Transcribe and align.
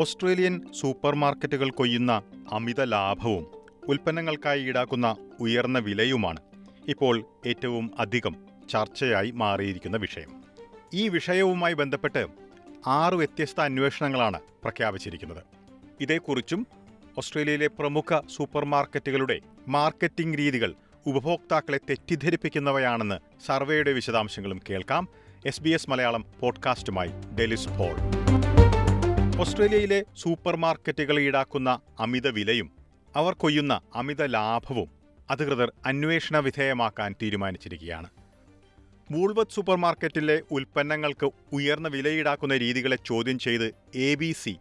Australian 0.00 0.62
സൂപ്പർമാർക്കറ്റുകൾ 0.80 1.70
കൊയ്യുന്ന 1.70 2.22
അമിത 2.52 2.84
ലാഭവും 2.84 3.46
ഉൽപ്പന്നങ്ങൾക്കായി 3.88 4.62
ഈടാക്കുന്ന 4.62 5.16
ഉയർന്ന 5.40 5.78
വിലയുമാണ് 5.78 6.40
ഇപ്പോൾ 6.88 7.24
ഏറ്റവും 7.46 7.90
അധികം 7.98 8.36
ചർച്ചയായി 8.70 9.30
മാറിയിരിക്കുന്ന 9.30 9.96
വിഷയം. 9.96 10.44
ഈ 10.94 11.08
വിഷയവുമായി 11.08 11.74
ബന്ധപ്പെട്ട് 11.74 12.26
ആറ് 12.86 13.14
വ്യത്യസ്ത 13.14 13.60
അന്വേഷണങ്ങളാണ് 13.60 14.40
പ്രഖ്യാപിച്ചിരിക്കുന്നത്. 14.62 15.42
ഇതേക്കുറിച്ചും 16.00 16.66
ഓസ്ട്രേലിയയിലെ 17.18 17.66
പ്രമുഖ 17.66 18.20
സൂപ്പർമാർക്കറ്റുകളുടെ 18.36 19.40
മാർക്കറ്റിംഗ് 19.68 20.38
രീതികൾ 20.38 20.74
ഉപഭോക്താക്കളെ 21.06 21.78
തെറ്റിദ്ധരിപ്പിക്കുന്നവയാണെന്ന് 21.90 23.46
സർവേയുടെ 23.46 23.92
വിശദാംശങ്ങളും 23.92 24.60
കേൾക്കാം. 24.70 25.08
എസ് 25.46 25.62
ബി 25.62 25.70
എസ് 25.70 25.90
മലയാളം 25.90 26.24
പോഡ്കാസ്റ്റുമായി 26.40 27.10
ഡെലിസ് 27.38 27.68
പോൾ. 27.68 27.96
ഓസ്ട്രേലിയയിലെ 29.40 30.04
സൂപ്പർ 30.16 30.56
മാർക്കറ്റുകൾ 30.56 31.20
ഈടാക്കുന്ന 31.20 31.80
അമിത 32.00 32.28
വിലയും 32.28 32.70
അവർ 33.16 33.32
കൊയ്യുന്ന 33.32 33.80
അമിത 33.94 34.26
ലാഭവും 34.26 34.88
അധികൃതർ 35.30 35.72
അന്വേഷണ 35.86 36.38
വിധേയമാക്കാൻ 36.38 37.14
തീരുമാനിച്ചിരിക്കുകയാണ്. 37.22 38.08
വൂൾവത്ത് 39.12 39.50
സൂപ്പർ 39.50 39.76
മാർക്കറ്റിലെ 39.76 40.42
ഉൽപ്പന്നങ്ങൾക്ക് 40.50 41.30
ഉയർന്ന 41.52 41.88
വില 41.88 42.08
ഈടാക്കുന്ന 42.08 42.56
രീതികളെ 42.56 42.96
ചോദ്യം 43.06 43.38
ചെയ്ത് 43.38 43.74
എ 43.94 44.14
ബി 44.14 44.34
സി 44.42 44.56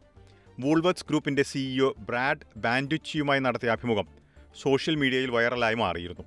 വൂൾവത്സ് 0.60 1.06
ഗ്രൂപ്പിന്റെ 1.10 1.44
സിഇഒ 1.44 1.94
ബ്രാഡ് 2.00 2.60
ബാൻഡുച്ചിയുമായി 2.60 3.40
നടത്തിയ 3.40 3.70
അഭിമുഖം 3.70 4.08
സോഷ്യൽ 4.62 4.96
മീഡിയയിൽ 4.96 5.30
വൈറലായി 5.30 5.76
മാറിയിരുന്നു. 5.76 6.24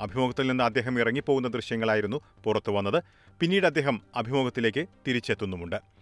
അഭിമുഖത്തിൽ 0.00 0.46
നിന്ന് 0.46 0.64
അദ്ദേഹം 0.64 1.00
ഇറങ്ങിപ്പോകുന്ന 1.00 1.48
ദൃശ്യങ്ങളായിരുന്നു 1.48 2.20
പുറത്തു 2.44 2.72
വന്നത് 2.72 3.02
പിന്നീട് 3.40 3.66
അദ്ദേഹം 3.66 4.02
അഭിമുഖത്തിലേക്ക് 4.16 4.86
തിരിച്ചെത്തുന്നുമുണ്ട്. 5.08 5.99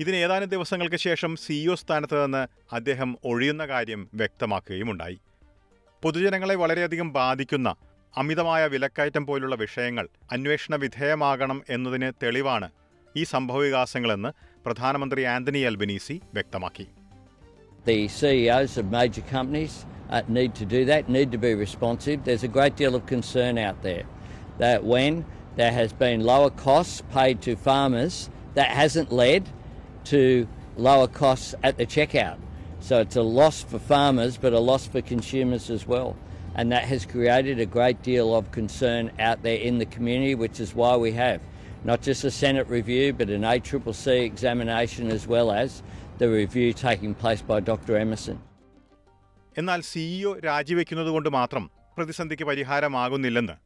ഇതിന് 0.00 0.16
ഏതാനും 0.16 0.48
ദിവസങ്ങൾക്ക് 0.48 0.96
ശേഷം 0.96 1.36
സിഇഒ 1.36 1.74
സ്ഥാനത്ത് 1.74 2.24
നിന്ന് 2.24 2.42
അദ്ദേഹം 2.74 3.10
ഒഴിയുന്ന 3.24 3.66
കാര്യം 3.66 4.00
വ്യക്തമാക്കുകയുമുണ്ടായി 4.14 5.18
പൊതുജനങ്ങളെ 6.02 6.54
വളരെയധികം 6.54 7.12
ബാധിക്കുന്ന 7.12 7.68
അമിതമായ 8.14 8.66
വിലക്കയറ്റം 8.66 9.26
പോലുള്ള 9.26 9.54
വിഷയങ്ങൾ 9.54 10.08
അന്വേഷണ 10.32 10.76
വിധേയമാകണം 10.76 11.62
എന്നതിന് 11.68 12.10
തെളിവാണ് 12.22 12.68
ഈ 13.16 13.24
സംഭവവികാസങ്ങളെന്ന് 13.24 14.30
പ്രധാനമന്ത്രി 14.66 15.24
ആന്റണി 15.36 15.62
അൽബനീസി 15.70 16.18
വ്യക്തമാക്കി 16.34 16.86
The 17.86 18.08
CEOs 18.10 18.74
of 18.78 18.86
major 18.90 19.22
companies 19.30 19.72
uh, 20.10 20.20
need 20.28 20.52
to 20.54 20.64
do 20.64 20.80
that, 20.84 21.02
need 21.08 21.30
to 21.32 21.38
be 21.38 21.50
responsive. 21.54 22.18
There's 22.24 22.44
a 22.44 22.52
great 22.56 22.76
deal 22.76 22.94
of 22.94 23.02
concern 23.06 23.56
out 23.58 23.78
there 23.82 24.04
that 24.58 24.78
when 24.92 25.12
there 25.56 25.74
has 25.80 25.90
been 25.94 26.20
lower 26.30 26.52
costs 26.62 27.02
paid 27.16 27.36
to 27.42 27.52
farmers, 27.66 28.14
that 28.54 28.70
hasn't 28.80 29.10
led 29.12 29.42
to 30.12 30.46
lower 30.76 31.06
costs 31.06 31.54
at 31.62 31.76
the 31.78 31.86
checkout. 31.86 32.38
So 32.80 33.00
it's 33.00 33.16
a 33.16 33.22
loss 33.22 33.62
for 33.62 33.78
farmers, 33.78 34.36
but 34.36 34.52
a 34.52 34.58
loss 34.58 34.86
for 34.86 35.00
consumers 35.00 35.70
as 35.70 35.86
well. 35.86 36.16
And 36.54 36.70
that 36.72 36.84
has 36.84 37.04
created 37.06 37.58
a 37.58 37.66
great 37.66 38.02
deal 38.02 38.34
of 38.34 38.50
concern 38.52 39.10
out 39.18 39.42
there 39.42 39.60
in 39.68 39.78
the 39.78 39.86
community, 39.86 40.34
which 40.34 40.60
is 40.60 40.74
why 40.74 40.96
we 40.96 41.12
have 41.12 41.40
not 41.84 42.00
just 42.02 42.24
a 42.24 42.30
Senate 42.30 42.68
review, 42.68 43.12
but 43.12 43.28
an 43.28 43.42
ACCC 43.42 44.22
examination 44.24 45.10
as 45.10 45.26
well 45.26 45.50
as 45.52 45.82
the 46.18 46.28
review 46.28 46.72
taking 46.72 47.14
place 47.14 47.42
by 47.42 47.60
Dr. 47.70 47.94
Emerson. 48.04 48.38
എന്നാൽ 49.56 49.80
CEO 49.80 50.30
രാജിവെക്കുന്നതുകൊണ്ട് 50.44 51.28
മാത്രം 51.28 51.64
പ്രതിസന്ധിക്ക് 51.96 52.44
പരിഹാരമാകുന്നില്ലെന്ന് 52.44 53.56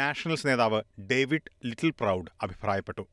Nationals 0.00 0.46
നേതാവ് 0.46 0.80
David 1.10 1.50
little 1.64 1.92
proud 2.00 2.30
അഭിപ്രായപ്പെട്ടു 2.42 3.04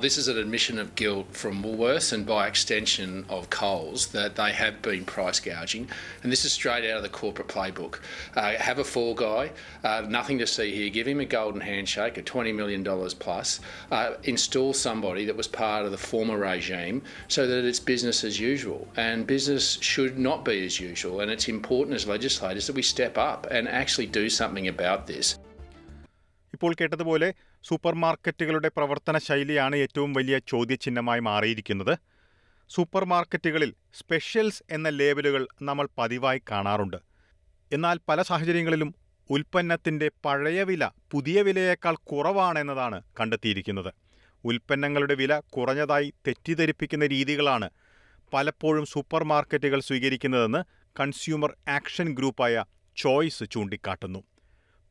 This 0.00 0.16
is 0.18 0.26
an 0.26 0.38
admission 0.38 0.78
of 0.78 0.96
guilt 0.96 1.28
from 1.32 1.62
Woolworths 1.62 2.12
and 2.12 2.26
by 2.26 2.48
extension 2.48 3.24
of 3.28 3.50
Coles 3.50 4.08
that 4.08 4.34
they 4.34 4.50
have 4.50 4.82
been 4.82 5.04
price 5.04 5.38
gouging. 5.38 5.88
And 6.22 6.32
this 6.32 6.44
is 6.44 6.52
straight 6.52 6.90
out 6.90 6.96
of 6.96 7.02
the 7.02 7.08
corporate 7.08 7.46
playbook. 7.46 8.00
Uh, 8.34 8.54
have 8.54 8.80
a 8.80 8.84
fall 8.84 9.14
guy, 9.14 9.52
uh, 9.84 10.04
nothing 10.08 10.38
to 10.38 10.46
see 10.46 10.74
here, 10.74 10.88
give 10.88 11.06
him 11.06 11.20
a 11.20 11.24
golden 11.24 11.60
handshake 11.60 12.16
of 12.16 12.24
$20 12.24 12.52
million 12.54 12.82
plus, 13.18 13.60
uh, 13.92 14.14
install 14.24 14.72
somebody 14.72 15.24
that 15.26 15.36
was 15.36 15.46
part 15.46 15.84
of 15.84 15.92
the 15.92 15.98
former 15.98 16.38
regime 16.38 17.02
so 17.28 17.46
that 17.46 17.64
it's 17.64 17.78
business 17.78 18.24
as 18.24 18.40
usual. 18.40 18.88
And 18.96 19.24
business 19.24 19.78
should 19.82 20.18
not 20.18 20.44
be 20.44 20.64
as 20.64 20.80
usual. 20.80 21.20
And 21.20 21.30
it's 21.30 21.48
important 21.48 21.94
as 21.94 22.08
legislators 22.08 22.66
that 22.66 22.74
we 22.74 22.82
step 22.82 23.18
up 23.18 23.46
and 23.50 23.68
actually 23.68 24.06
do 24.06 24.28
something 24.30 24.66
about 24.66 25.06
this. 25.06 25.38
ഇപ്പോൾ 26.54 26.74
കേട്ടതുപോലെ 26.80 27.34
super 27.64 27.94
മാർക്കറ്റുകളുടെ 27.94 28.68
പ്രവർത്തന 28.68 29.18
ശൈലിയാണ് 29.18 29.76
ഏറ്റവും 29.76 30.12
വലിയ 30.12 30.38
ചോദ്യചിഹ്നമായി 30.38 31.20
മാറിയിരിക്കുന്നത്. 31.20 31.98
Super 32.70 33.04
മാർക്കറ്റുകളിൽ 33.04 33.74
specials 33.94 34.62
എന്ന 34.70 34.88
ലേബലുകൾ 34.88 35.48
നമ്മൾ 35.62 35.88
പതിവായി 35.98 36.42
കാണാറുണ്ട്. 36.50 36.96
എന്നാൽ 37.72 38.00
പല 38.08 38.22
സാഹചര്യങ്ങളിലും 38.22 38.94
ഉൽപ്പന്നത്തിന്റെ 39.30 40.10
പഴയ 40.24 40.62
വില 40.62 40.90
പുതിയ 41.10 41.42
വിലയേക്കാൾ 41.42 41.94
കുറവാണെന്നതാണ് 41.94 43.02
കണ്ടെത്തിയിരിക്കുന്നത്. 43.20 43.94
ഉൽപ്പന്നങ്ങളുടെ 44.44 45.14
വില 45.14 45.40
കുറഞ്ഞതായി 45.50 46.12
തെറ്റിദ്ധരിപ്പിക്കുന്ന 46.26 47.06
രീതികളാണ് 47.06 47.70
പലപ്പോഴും 48.32 48.86
സൂപ്പർ 48.86 49.24
മാർക്കറ്റുകൾ 49.24 49.80
സ്വീകരിക്കുന്നതെന്ന് 49.80 50.64
കൺസ്യൂമർ 51.00 51.56
ആക്ഷൻ 51.68 52.14
ഗ്രൂപ്പായ 52.14 52.64
ചോയ്സ് 52.96 53.44
ചൂണ്ടിക്കാട്ടുന്നു. 53.50 54.22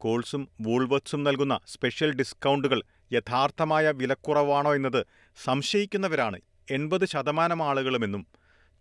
കോൾസും 0.03 0.43
വൂൾവത്സും 0.61 1.21
നൽകുന്ന 1.23 1.55
സ്പെഷ്യൽ 1.67 2.11
ഡിസ്കൗണ്ടുകൾ 2.13 2.79
യഥാർത്ഥമായ 3.13 3.91
വിലക്കുറവാണോ 3.91 4.71
എന്നത് 4.75 5.01
സംശയിക്കുന്നവരാണ് 5.43 6.39
എൺപത് 6.71 7.05
ശതമാനം 7.05 7.63
ആളുകളുമെന്നും 7.63 8.23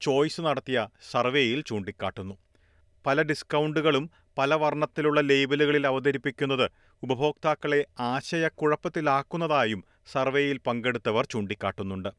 ചോയ്സ് 0.01 0.41
നടത്തിയ 0.41 0.79
സർവേയിൽ 1.11 1.61
ചൂണ്ടിക്കാട്ടുന്നു. 1.67 2.35
പല 3.07 3.23
ഡിസ്കൗണ്ടുകളും 3.23 4.05
പല 4.39 4.55
വർണത്തിലുള്ള 4.55 5.21
ലേബലുകളിൽ 5.21 5.85
അവതരിപ്പിക്കുന്നത് 5.87 6.67
ഉപഭോക്താക്കളെ 7.03 7.81
ആശയക്കുഴപ്പത്തിലാക്കുന്നതായും 8.13 9.81
സർവേയിൽ 10.13 10.59
പങ്കെടുത്തവർ 10.67 11.25
ചൂണ്ടിക്കാട്ടുന്നുണ്ട്. 11.31 12.11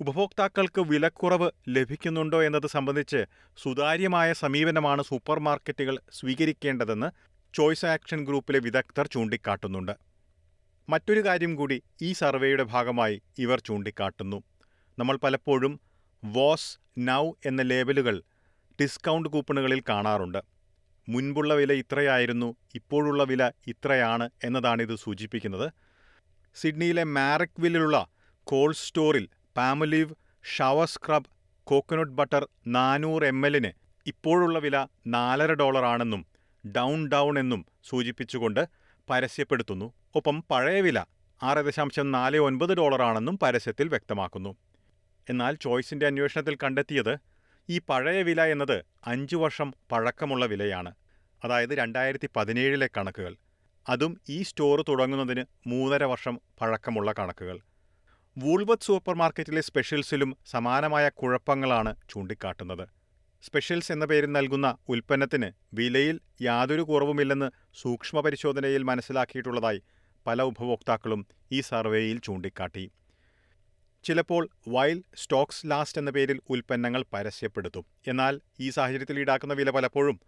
ഉപഭോക്താക്കൾക്ക് 0.00 0.80
വിലക്കുറവ് 0.90 1.48
ലഭിക്കുന്നുണ്ടോ 1.68 2.38
എന്നത് 2.42 2.66
സംബന്ധിച്ച് 2.66 3.20
സുതാര്യമായ 3.62 4.28
സമീപനമാണ് 4.32 5.02
സൂപ്പർമാർക്കറ്റുകൾ 5.02 5.96
സ്വീകരിക്കേണ്ടതെന്ന് 6.12 7.08
ചോയ്സ് 7.54 7.86
ആക്ഷൻ 7.86 8.24
ഗ്രൂപ്പിലെ 8.24 8.58
വിദഗ്ധർ 8.58 9.06
ചൂണ്ടിക്കാട്ടുന്നുണ്ട്. 9.06 9.92
മറ്റൊരു 10.88 11.24
കാര്യം 11.24 11.56
കൂടി 11.56 11.82
ഈ 12.02 12.12
സർവേയുടെ 12.12 12.62
ഭാഗമായി 12.62 13.22
ഇവർ 13.38 13.60
ചൂണ്ടിക്കാട്ടുന്നു. 13.60 14.42
നമ്മൾ 14.98 15.16
പലപ്പോഴും 15.16 15.80
വാസ് 16.24 16.78
നൗ 16.98 17.32
എന്ന 17.46 17.62
ലേബലുകൾ 17.62 18.22
ഡിസ്കൗണ്ട് 18.80 19.28
കൂപ്പണുകളിൽ 19.28 19.82
കാണാറുണ്ട്. 19.88 20.38
മുൻപുള്ള 21.08 21.54
വില 21.54 21.72
ഇത്രയായിരുന്നു 21.72 22.56
ഇപ്പോഴുള്ള 22.74 23.22
വില 23.22 23.50
ഇത്രയാണ് 23.66 24.30
എന്നതാണിത് 24.44 24.94
സൂചിപ്പിക്കുന്നത്. 24.94 25.72
സിഡ്നിയിലെ 26.54 27.04
മാരക്വില്ലിലുള്ള 27.04 28.08
കോൾഡ് 28.46 28.74
സ്റ്റോറിൽ 28.74 29.28
Palmolive 29.56 30.14
shower 30.56 30.86
scrub 30.86 31.30
coconut 31.64 32.12
butter 32.12 32.48
നാനൂറ് 32.66 33.22
എം 33.22 33.46
എല്ലിന് 33.46 33.72
ഇപ്പോഴുള്ള 34.06 34.58
വില 34.58 34.86
നാലര 35.06 35.52
ഡോളറാണെന്നും 35.52 36.31
ഡൗൺ 36.66 37.08
ഡൗൺ 37.08 37.38
എന്നും 37.38 37.66
സൂചിപ്പിച്ചുകൊണ്ട് 37.84 38.68
പരസ്യപ്പെടുത്തുന്നു. 39.10 39.92
ഒപ്പം 40.14 40.44
പഴയ 40.50 40.80
വില 40.80 41.04
ആറ് 41.42 41.58
ദശാംശം 41.58 42.12
നാല് 42.12 42.38
ഒൻപത് 42.38 42.74
ഡോളറാണെന്നും 42.74 43.38
പരസ്യത്തിൽ 43.38 43.88
വ്യക്തമാക്കുന്നു. 43.88 44.56
എന്നാൽ 45.28 45.54
ചോയ്സിന്റെ 45.54 46.06
അന്വേഷണത്തിൽ 46.06 46.54
കണ്ടെത്തിയത് 46.56 47.18
ഈ 47.68 47.78
പഴയ 47.78 48.22
വില 48.22 48.42
എന്നത് 48.42 48.84
അഞ്ചു 49.06 49.36
വർഷം 49.36 49.74
പഴക്കമുള്ള 49.92 50.46
വിലയാണ്. 50.46 50.94
അതായത് 51.44 51.74
രണ്ടായിരത്തി 51.74 52.28
പതിനേഴിലെ 52.36 52.90
കണക്കുകൾ. 52.96 53.36
അതും 53.88 54.20
ഈ 54.28 54.42
സ്റ്റോർ 54.42 54.84
തുടങ്ങുന്നതിന് 54.88 55.44
മൂന്നര 55.66 56.04
വർഷം 56.04 56.40
പഴക്കമുള്ള 56.60 57.12
കണക്കുകൾ. 57.12 57.60
വൂൾവത്ത് 58.38 58.82
സൂപ്പർമാർക്കറ്റിലെ 58.82 59.60
സ്പെഷ്യൽസിലും 59.60 60.36
സമാനമായ 60.46 61.08
കുഴപ്പങ്ങളാണ് 61.08 61.96
ചൂണ്ടിക്കാട്ടുന്നത്. 62.10 62.88
സ്പെഷ്യൽസ് 63.42 63.92
എന്ന 63.92 64.04
പേരിൽ 64.04 64.32
നൽകുന്ന 64.32 64.76
ഉൽപ്പന്നത്തിന് 64.88 65.52
വിലയിൽ 65.74 66.20
യാതൊരു 66.42 66.82
കുറവുമില്ലെന്ന് 66.82 67.50
സൂക്ഷ്മ 67.80 68.20
പരിശോധനയിൽ 68.20 68.82
മനസ്സിലാക്കിയിട്ടുള്ളതായി 68.82 69.82
പല 70.26 70.42
ഉപഭോക്താക്കളും 70.42 71.26
ഈ 71.52 71.60
സർവേയിൽ 71.60 72.18
ചൂണ്ടിക്കാട്ടി. 72.18 72.90
ചിലപ്പോൾ 74.04 74.48
വൈൽ 74.68 75.02
സ്റ്റോക്സ് 75.16 75.66
ലാസ്റ്റ് 75.66 75.98
എന്ന 75.98 76.10
പേരിൽ 76.10 76.40
ഉൽപ്പന്നങ്ങൾ 76.50 77.04
പരസ്യപ്പെടുത്തും. 77.12 77.86
എന്നാൽ 78.06 78.40
ഈ 78.60 78.70
സാഹചര്യത്തിൽ 78.70 79.20
ഈടാക്കുന്ന 79.20 79.54
വില 79.54 79.70
പലപ്പോഴും 79.70 80.20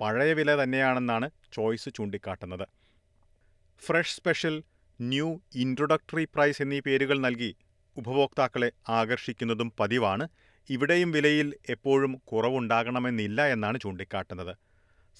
പഴയ 0.00 0.32
വില 0.32 0.62
തന്നെയാണെന്നാണ് 0.62 1.30
ചോയ്സ് 1.52 1.90
ചൂണ്ടിക്കാട്ടുന്നത്. 1.94 2.66
Fresh 3.82 4.16
special 4.16 4.62
new 5.00 5.40
introductory 5.54 6.24
price 6.24 6.62
എന്നീ 6.62 6.80
പേരുകൾ 6.80 7.18
നൽകി 7.18 7.56
ഉപഭോക്താക്കളെ 7.96 8.72
ആകർഷിക്കുന്നതും 8.88 9.72
പതിവാണ്. 9.80 10.28
ഇവിടെയും 10.70 11.10
വിലയിൽ 11.10 11.54
എപ്പോഴും 11.70 12.22
കുറവുണ്ടാകണമെന്നില്ല 12.32 13.46
എന്നാണ് 13.46 13.80
ചൂണ്ടിക്കാട്ടുന്നത്. 13.80 14.56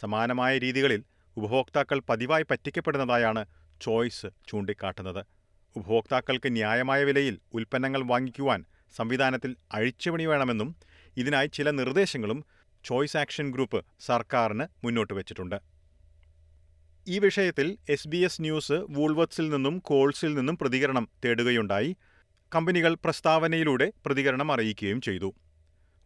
സമാനമായ 0.02 0.58
രീതികളിൽ 0.58 1.04
ഉപഭോക്താക്കൾ 1.36 2.02
പതിവായി 2.08 2.44
പറ്റിക്കപ്പെടുന്നതായാണ് 2.50 3.46
ചോയ്സ് 3.80 4.26
ചൂണ്ടിക്കാട്ടുന്നത്. 4.48 5.26
ഉപഭോക്താക്കൾക്ക് 5.76 6.52
ന്യായമായ 6.52 7.04
വിലയിൽ 7.04 7.38
ഉൽപ്പന്നങ്ങൾ 7.54 8.02
വാങ്ങിക്കുവാൻ 8.02 8.64
സംവിധാനത്തിൽ 8.96 9.56
അഴിച്ചുപണി 9.72 10.24
വേണമെന്നും 10.24 10.76
ഇതിനായി 11.16 11.46
ചില 11.46 11.70
നിർദ്ദേശങ്ങളും 11.70 12.44
ചോയ്സ് 12.84 13.16
ആക്ഷൻ 13.16 13.50
ഗ്രൂപ്പ് 13.50 13.84
സർക്കാരിന് 14.00 14.66
മുന്നോട്ട് 14.84 15.14
വച്ചിട്ടുണ്ട്. 15.14 15.60
ഈ 17.08 17.18
വിഷയത്തിൽ 17.18 17.78
എസ് 17.88 18.08
ബി 18.08 18.16
എസ് 18.16 18.42
ന്യൂസ് 18.42 18.72
വൂൾവത്സിൽ 18.72 19.48
നിന്നും 19.48 19.78
കോൾസിൽ 19.78 20.34
നിന്നും 20.34 20.58
പ്രതികരണം 20.58 21.08
തേടുകയുണ്ടായി. 21.24 21.96
കമ്പനികൾ 22.54 22.94
പ്രസ്താവനയിലൂടെ 22.94 23.92
പ്രതികരണം 24.06 24.52
അറിയിക്കുകയും 24.52 25.00
ചെയ്തു. 25.00 25.34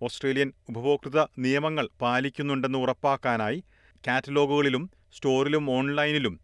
ഓസ്ട്രേലിയൻ 0.02 0.52
ഉപഭോക്തൃ 0.68 1.26
നിയമങ്ങൾ 1.38 1.88
പാലിക്കുന്നുണ്ടെന്ന് 2.00 2.78
ഉറപ്പാക്കാനായി 2.78 3.64
കാറ്റലോഗുകളിലും 4.06 4.90
സ്റ്റോറിലും 5.16 5.70
ഓൺലൈനിലും 5.70 6.40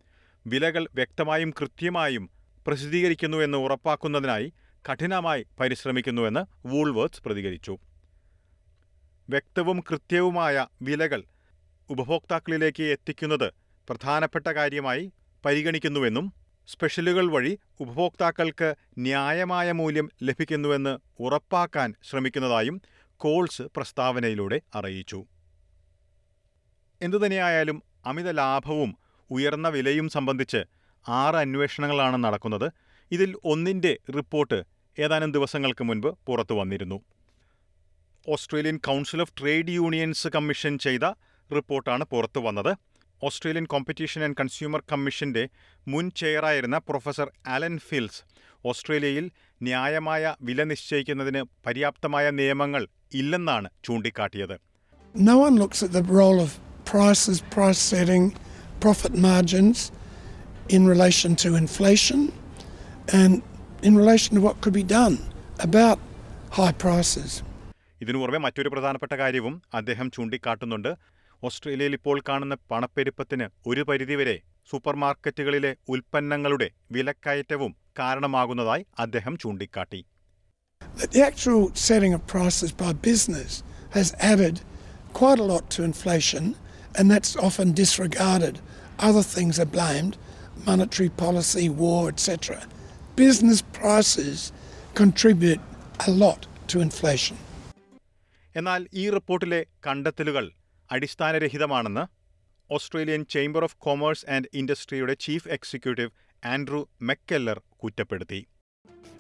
വിലകൾ 0.47 0.89
വ്യക്തമായും 0.95 1.51
കൃത്യമായും 1.51 2.31
പ്രസിദ്ധീകരിക്കുന്നുവെന്ന് 2.67 3.59
ഉറപ്പാക്കുന്നതിനായി 3.59 4.53
കഠിനമായി 4.85 5.47
പരിശ്രമിക്കുന്നുവെന്ന് 5.61 6.69
വൂൾവേർത്ത് 6.69 7.23
പ്രതികരിച്ചു. 7.23 7.79
വ്യക്തവും 9.29 9.81
കൃത്യവുമായ 9.91 10.67
വിലകൾ 10.83 11.25
ഉപഭോക്താക്കളിലേക്ക് 11.91 12.83
എത്തിക്കുന്നത് 12.83 13.49
പ്രധാനപ്പെട്ട 13.89 14.49
കാര്യമായി 14.49 15.13
പരിഗണിക്കുന്നുവെന്നും 15.47 16.42
സ്പെഷ്യലുകൾ 16.69 17.27
വഴി 17.33 17.59
ഉപഭോക്താക്കൾക്ക് 17.81 18.75
ന്യായമായ 18.99 19.73
മൂല്യം 19.73 20.11
ലഭിക്കുന്നുവെന്ന് 20.23 21.23
ഉറപ്പാക്കാൻ 21.23 21.95
ശ്രമിക്കുന്നതായും 22.11 22.83
കോൾസ് 23.17 23.63
പ്രസ്താവനയിലൂടെ 23.63 24.61
അറിയിച്ചു. 24.75 25.27
എന്തുതന്നെയായാലും 27.03 27.83
അമിത 28.07 28.31
ലാഭവും 28.31 28.97
ഉയർന്ന 29.31 29.69
വിലയും 29.69 30.09
സംബന്ധിച്ച് 30.09 30.65
ആറ് 31.09 31.37
അന്വേഷണങ്ങളാണ് 31.37 32.25
നടക്കുന്നത്. 32.25 32.73
ഇതിൽ 33.13 33.37
ഒന്നിന്റെ 33.45 33.99
റിപ്പോർട്ട് 34.17 34.65
ഏതാനും 34.99 35.33
ദിവസങ്ങൾക്ക് 35.33 35.85
മുൻപ് 35.85 36.11
പുറത്തു 36.27 36.55
വന്നിരുന്നു. 36.55 37.03
Australian 38.29 38.77
council 38.77 39.21
of 39.21 39.33
trade 39.41 39.69
unions 39.69 40.29
commission 40.29 40.79
ചെയ്ത 40.79 41.05
റിപ്പോർട്ടാണ് 41.51 42.05
പുറത്തു 42.05 42.41
വന്നത്. 42.41 42.73
ഓസ്ട്രേലിയൻ 43.23 43.67
കോമ്പറ്റീഷൻ 43.75 44.21
ആൻഡ് 44.25 44.39
കൺസ്യൂമർ 44.41 44.81
കമ്മീഷന്റെ 44.93 45.45
മുൻ 45.87 46.07
ചെയറായിരുന്ന 46.17 46.79
പ്രൊഫസർ 46.89 47.29
അലൻ 47.47 47.77
ഫിൽസ് 47.89 48.21
ഓസ്ട്രേലിയയിൽ 48.65 49.27
ന്യായമായ 49.61 50.35
വില 50.41 50.65
നിശ്ചയിക്കുന്നതിന് 50.65 51.43
പര്യാപ്തമായ 51.67 52.27
നിയമങ്ങൾ 52.41 52.85
ഇല്ലെന്നാണ് 53.13 53.71
ചൂണ്ടിക്കാട്ടിയത് 53.85 54.57
No 55.15 55.35
one 55.39 55.55
looks 55.57 55.81
at 55.83 55.93
the 55.93 56.03
role 56.13 56.39
of 56.41 56.51
prices, 56.87 57.39
price 57.51 57.83
setting, 57.93 58.25
profit 58.81 59.15
margins 59.21 59.81
in 60.69 60.83
relation 60.87 61.33
to 61.37 61.49
inflation 61.57 62.21
and 63.13 63.33
in 63.83 63.95
relation 63.97 64.31
to 64.37 64.41
what 64.41 64.61
could 64.61 64.75
be 64.75 64.87
done 64.91 65.17
about 65.61 65.99
high 66.51 66.75
prices. 66.85 67.33
ഇതിനു 68.01 68.19
പുറമെ 68.19 68.39
മറ്റൊരു 68.39 68.69
പ്രധാനപ്പെട്ട 68.69 69.15
കാര്യവും 69.15 69.55
അദ്ദേഹം 69.75 70.07
ചൂണ്ടിക്കാട്ടുന്നുണ്ട് 70.11 70.89
ഓസ്ട്രേലിയയിൽ 71.43 71.95
ഇപ്പോൾ 71.99 72.17
കാണുന്ന 72.29 72.55
പണപ്പെരുപ്പത്തിന് 72.71 73.47
ഒരു 73.71 73.83
പരിധിവരെ 73.91 74.37
സൂപ്പർമാർക്കറ്റുകളിലെ 74.71 75.73
ഉൽപ്പന്നങ്ങളുടെ 75.95 76.69
വിലക്കയറ്റവും 76.97 77.73
കാരണമാകുന്നതായി 78.01 78.85
അദ്ദേഹം 79.07 79.37
ചൂണ്ടിക്കാട്ടി 79.43 80.01
the 81.13 81.23
actual 81.23 81.63
setting 81.79 82.13
of 82.13 82.23
prices 82.27 82.71
by 82.73 82.91
business 83.03 83.53
has 83.93 84.09
added 84.31 84.57
quite 85.15 85.39
a 85.39 85.43
lot 85.45 85.65
to 85.71 85.81
inflation, 85.83 86.45
and 86.95 87.11
that's 87.11 87.37
often 87.39 87.73
disregarded. 87.73 88.55
Other 88.99 89.23
things 89.25 89.59
are 89.59 89.67
blamed 89.69 90.15
monetary 90.67 91.11
policy, 91.25 91.69
war, 91.83 92.09
etc. 92.09 92.67
Business 93.17 93.61
prices 93.73 94.53
contribute 94.95 95.61
a 96.01 96.11
lot 96.23 96.41
to 96.69 96.81
inflation. 96.81 97.39
എന്നാൽ 98.55 98.81
ഈ 98.93 99.05
റിപ്പോർട്ടിലെ 99.11 99.61
കണ്ടെത്തലുകൾ 99.87 100.45
അടിസ്ഥാനരഹിതമാണെന്ന് 100.92 102.04
Australian 102.70 103.24
chamber 103.36 103.64
of 103.68 103.78
commerce 103.86 104.26
and 104.36 104.50
ഇൻഡസ്ട്രിയുടെ 104.60 105.16
chief 105.26 105.50
executive 105.58 106.12
Andrew 106.44 106.82
മെക്കെല്ലർ 107.10 107.60
കുറ്റപ്പെടുത്തി 107.84 108.42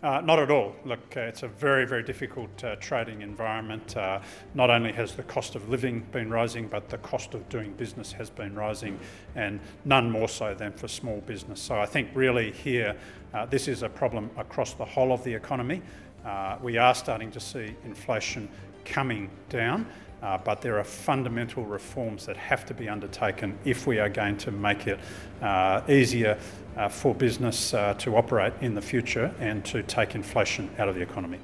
Uh, 0.04 0.22
not 0.22 0.38
at 0.38 0.52
all. 0.52 0.76
Look, 0.86 1.16
uh, 1.16 1.22
it's 1.22 1.42
a 1.42 1.48
very, 1.48 1.86
very 1.86 2.04
difficult 2.04 2.64
uh, 2.64 2.76
trading 2.78 3.22
environment. 3.24 3.98
Uh, 3.98 4.22
not 4.54 4.70
only 4.70 4.92
has 4.92 5.14
the 5.14 5.24
cost 5.24 5.56
of 5.56 5.70
living 5.70 6.02
been 6.12 6.30
rising, 6.30 6.68
but 6.68 6.88
the 6.88 7.00
cost 7.00 7.34
of 7.34 7.42
doing 7.50 7.74
business 7.74 8.12
has 8.12 8.30
been 8.30 8.54
rising, 8.56 9.00
and 9.36 9.60
none 9.86 10.12
more 10.12 10.28
so 10.30 10.54
than 10.54 10.72
for 10.72 10.88
small 10.88 11.22
business. 11.22 11.60
So 11.60 11.80
I 11.80 11.88
think 11.88 12.10
really 12.14 12.52
here, 12.52 12.96
uh, 13.34 13.46
this 13.48 13.68
is 13.68 13.82
a 13.82 13.90
problem 13.90 14.30
across 14.38 14.74
the 14.74 14.86
whole 14.86 15.12
of 15.12 15.24
the 15.24 15.34
economy. 15.34 15.82
Uh, 16.24 16.58
we 16.62 16.78
are 16.78 16.94
starting 16.96 17.32
to 17.32 17.40
see 17.42 17.68
inflation 17.84 18.44
coming 18.87 19.31
down. 19.51 19.87
Uh, 20.23 20.39
but 20.39 20.61
there 20.61 20.79
are 20.79 20.85
fundamental 20.85 21.65
reforms 21.67 22.27
that 22.27 22.37
have 22.39 22.65
to 22.65 22.75
be 22.75 22.89
undertaken 22.89 23.59
if 23.65 23.87
we 23.87 23.99
are 23.99 24.09
going 24.11 24.37
to 24.37 24.51
make 24.53 24.87
it 24.87 24.99
uh, 25.43 25.83
easier 25.91 26.35
uh, 26.77 26.89
for 26.91 27.15
business 27.17 27.75
uh, 27.75 27.95
to 27.95 28.17
operate 28.17 28.55
in 28.61 28.75
the 28.75 28.83
future 28.83 29.33
and 29.41 29.65
to 29.65 29.83
take 29.85 30.15
inflation 30.15 30.71
out 30.79 30.89
of 30.89 30.95
the 30.95 31.03
economy. 31.03 31.41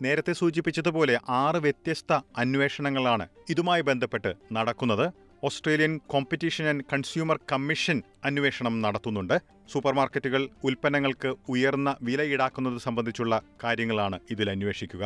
നേരത്തെ 0.00 0.32
സൂചിപ്പിച്ചതുപോലെ 0.32 1.14
ആറ് 1.40 1.58
വ്യത്യസ്ത 1.58 2.12
അന്വേഷണങ്ങളാണ് 2.42 3.24
ഇതുമായി 3.52 3.82
ബന്ധപ്പെട്ട് 3.82 4.30
നടക്കുന്നത് 4.52 5.04
Australian 5.42 5.92
competition 6.12 6.64
and 6.68 6.84
consumer 6.92 7.36
commission 7.52 7.98
അന്വേഷണം 8.24 8.74
നടത്തുന്നുണ്ട് 8.80 9.36
സൂപ്പർമാർക്കറ്റുകൾ 9.72 10.42
ഉൽപ്പന്നങ്ങൾക്ക് 10.68 11.30
ഉയർന്ന 11.48 11.90
വില 12.08 12.22
ഈടാക്കുന്നത് 12.32 12.78
സംബന്ധിച്ചുള്ള 12.86 13.36
കാര്യങ്ങളാണ് 13.64 14.18
ഇതിൽ 14.34 14.50
അന്വേഷിക്കുക 14.50 15.04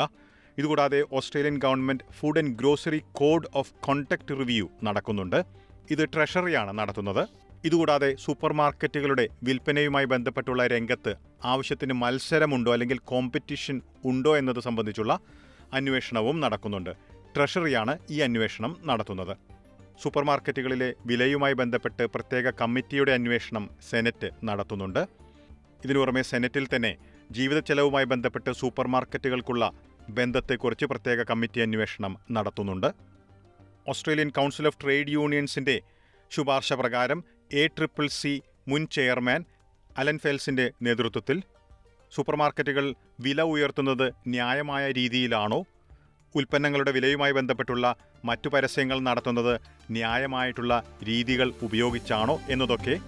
ഇതുകൂടാതെ 0.58 1.04
Australian 1.12 1.56
government 1.58 2.04
food 2.18 2.38
and 2.38 2.58
grocery 2.58 3.02
code 3.12 3.48
of 3.54 3.72
conduct 3.74 4.38
review 4.38 4.68
നടക്കുന്നുണ്ട്. 4.84 5.44
ഇത് 5.90 6.08
ട്രഷറിയാണ് 6.14 6.78
നടത്തുന്നത്. 6.78 7.28
ഇതുകൂടാതെ 7.64 8.14
സൂപ്പർ 8.14 8.52
മാർക്കറ്റുകളുടെ 8.52 9.28
വിൽപ്പനയുമായി 9.42 10.04
ബന്ധപ്പെട്ടുള്ള 10.04 10.66
രംഗത്ത് 10.66 11.14
ആവശ്യത്തിന് 11.44 11.92
മത്സരമുണ്ടോ 11.92 12.72
അല്ലെങ്കിൽ 12.72 12.98
കോമ്പറ്റീഷൻ 12.98 13.82
ഉണ്ടോ 14.04 14.36
എന്നത് 14.36 14.60
സംബന്ധിച്ചുള്ള 14.60 15.20
അന്വേഷണവും 15.72 16.40
നടക്കുന്നുണ്ട്. 16.40 16.90
ട്രഷറിയാണ് 17.36 17.98
ഈ 18.10 18.20
അന്വേഷണം 18.20 18.76
നടത്തുന്നത്. 18.84 19.36
സൂപ്പർ 20.02 20.24
മാർക്കറ്റുകളിലെ 20.24 20.94
വിലയുമായി 21.06 21.54
ബന്ധപ്പെട്ട് 21.54 22.02
പ്രത്യേക 22.02 22.50
കമ്മിറ്റിയുടെ 22.50 23.12
അന്വേഷണം 23.12 23.70
സെനറ്റ് 23.90 24.30
നടത്തുന്നുണ്ട്. 24.44 25.06
ഇതിനു 25.84 25.98
പുറമെ 25.98 26.22
സെനറ്റിൽ 26.22 26.68
തന്നെ 26.76 26.96
ജീവിത 27.30 27.58
ചെലവുമായി 27.58 28.04
ബന്ധപ്പെട്ട് 28.04 28.50
സൂപ്പർ 28.52 28.86
മാർക്കറ്റുകൾക്കുള്ള 28.86 29.72
ബന്ധത്തെക്കുറിച്ച് 30.08 30.84
പ്രത്യേക 30.84 31.22
കമ്മിറ്റി 31.22 31.60
അന്വേഷണം 31.60 32.18
നടത്തുന്നുണ്ട്. 32.30 32.86
ഓസ്ട്രേലിയൻ 33.88 34.28
കൗൺസിൽ 34.28 34.66
ഓഫ് 34.66 34.78
ട്രേഡ് 34.82 35.08
യൂണിയൻസിന്റെ 35.08 35.80
ശുപാർശ 36.30 36.72
പ്രകാരം 36.72 37.24
എ 37.52 37.66
ട്രിപ്പിൾ 37.66 38.06
സി 38.06 38.42
മുൻ 38.68 38.86
ചെയർമാൻ 38.86 39.44
അലൻ 39.98 40.18
ഫെൽസിന്റെ 40.18 40.70
നേതൃത്വത്തിൽ 40.82 41.42
സൂപ്പർമാർക്കറ്റുകൾ 42.14 42.94
വില 43.20 43.42
ഉയർത്തുന്നത് 43.42 44.12
ന്യായമായ 44.26 44.92
രീതിയിലാണോ? 44.92 45.64
ഉൽപ്പന്നങ്ങളുടെ 46.34 46.90
വിലയുമായി 46.90 47.32
ബന്ധപ്പെട്ടുള്ള 47.32 47.96
മറ്റു 48.24 48.48
പരസ്യങ്ങൾ 48.48 49.00
നടത്തുന്നത് 49.00 49.60
ന്യായമായിട്ടുള്ള 49.90 50.82
രീതികൾ 51.04 51.52
ഉപയോഗിച്ചാണോ 51.62 52.40
എന്നതൊക്കെ 52.48 52.98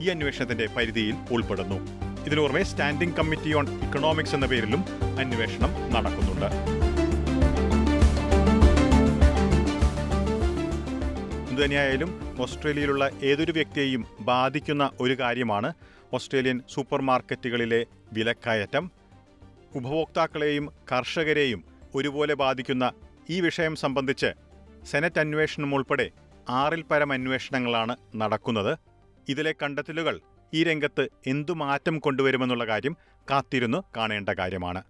ഈ 0.00 0.08
അന്വേഷണത്തിന്റെ 0.08 0.66
പരിധിയിൽ 0.66 1.14
ഉൾപ്പെടുന്നു. 1.30 1.97
ഇതിനു 2.28 2.40
പുറമെ 2.44 2.62
സ്റ്റാൻഡിംഗ് 2.70 3.16
കമ്മിറ്റി 3.18 3.50
ഓൺ 3.58 3.66
ഇക്കണോമിക്സ് 3.84 4.34
എന്ന 4.36 4.46
പേരിലും 4.52 4.80
അന്വേഷണം 5.22 5.70
നടക്കുന്നുണ്ട്. 5.94 6.48
എന്തുതന്നെയായാലും 11.50 12.10
ഓസ്ട്രേലിയയിലുള്ള 12.44 13.04
ഏതൊരു 13.30 13.52
വ്യക്തിയെയും 13.58 14.02
ബാധിക്കുന്ന 14.30 14.84
ഒരു 15.00 15.14
കാര്യമാണ് 15.22 15.70
ഓസ്ട്രേലിയൻ 16.16 16.58
സൂപ്പർ 16.74 17.00
മാർക്കറ്റുകളിലെ 17.08 17.80
വിലക്കയറ്റം. 18.12 18.84
ഉപഭോക്താക്കളെയും 19.78 20.66
കർഷകരെയും 20.92 21.62
ഒരുപോലെ 21.94 22.34
ബാധിക്കുന്ന 22.44 22.84
ഈ 23.30 23.38
വിഷയം 23.46 23.76
സംബന്ധിച്ച് 23.76 24.30
സെനറ്റ് 24.90 25.20
അന്വേഷണം 25.24 25.72
ഉൾപ്പെടെ 25.78 26.06
ആറിൽ 26.62 26.82
പരം 26.90 27.12
അന്വേഷണങ്ങളാണ് 27.12 27.96
നടക്കുന്നത്. 28.22 28.72
ഇതിലെ 29.28 29.54
കണ്ടെത്തലുകൾ 29.62 30.16
ഈ 30.54 30.64
രംഗത്ത് 30.64 31.08
എന്തു 31.26 31.52
മാറ്റം 31.52 31.98
കൊണ്ടുവരുമെന്നുള്ള 31.98 32.66
കാര്യം 32.66 32.96
കാത്തിരുന്നു 33.30 33.84
കാണേണ്ട 33.96 34.28
കാര്യമാണ്. 34.28 34.82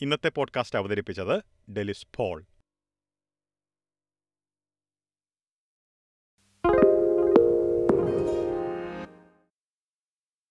ഇന്നത്തെ 0.00 0.28
പോഡ്കാസ്റ്റ് 0.28 0.78
അവതരിപ്പിച്ചത് 0.78 1.42
ഡെലിസ് 1.72 2.06
പോൾ. 2.16 2.44